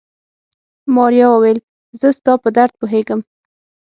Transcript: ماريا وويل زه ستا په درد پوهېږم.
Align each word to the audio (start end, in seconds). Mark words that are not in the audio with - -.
ماريا 0.95 1.27
وويل 1.29 1.59
زه 1.99 2.07
ستا 2.17 2.33
په 2.43 2.49
درد 2.57 2.73
پوهېږم. 2.79 3.19